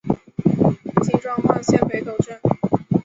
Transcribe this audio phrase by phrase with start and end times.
[1.03, 2.39] 今彰化县北斗镇。